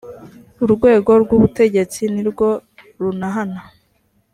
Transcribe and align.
urwego 0.63 1.11
rw’ 1.23 1.29
ubutegetsi 1.37 2.01
nirwo 2.13 2.47
runahana. 3.01 3.61